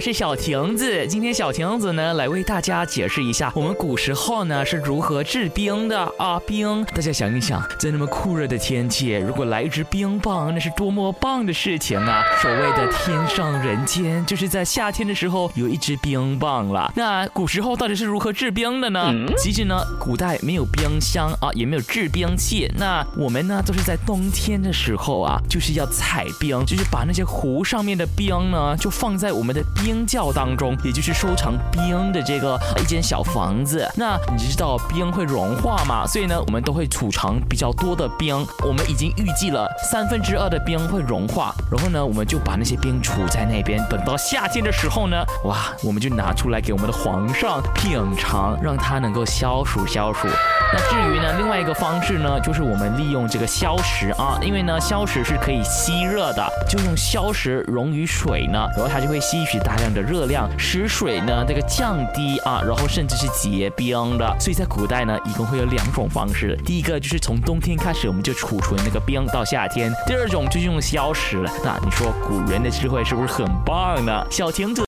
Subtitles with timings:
[0.00, 1.06] 是小亭子。
[1.06, 6.40] 今天小亭子呢，来为大家解释一下我们古时候呢是如何制冰的啊。
[6.44, 12.24] 冰，大家想一想，在那么酷热的天气，如果来一支冰棒，那是多么棒的事情啊！
[12.40, 16.92] 所谓的天上人间，就是在夏天的时候有一支冰棒了。
[16.96, 19.12] 那古时候到底是如何制冰的呢？
[19.38, 22.68] 其实呢，古代没有冰箱啊，也没有制冰器。
[22.76, 33.88] 那我们呢，都是在冬天的时候啊，就是要采冰，就是把那些湖上面的冰呢，就放在我们的冰窖当中，也就是收藏冰的这个一间小房子。
[33.94, 36.06] 那你知道冰会融化吗？
[36.06, 38.34] 所以呢，我们都会储藏比较多的冰。
[38.64, 50.28] 我们已经预计了三分之二的冰会融化，然后呢，我们就把那些冰储在那边，等到夏天的时候呢，哇，我们就拿出来给我们的皇上品尝，让他能够消暑消暑。
[50.72, 64.36] 那至于呢，另外一个方式呢，就是我们利用这个消食啊，因为呢，消食是可以吸热的，就用消食溶于水呢，然后它就会吸吸取大量的热量，使水呢这个降低啊，然后甚至是结冰的。
[64.38, 71.50] 所以在古代呢，一共会有两种方式，第一个就是从冬天开始我们就储存那个冰到夏天，第二种就是用消食了。
[71.64, 74.24] 那你说古人的智慧是不是很棒呢？
[74.30, 74.80] 小亭子。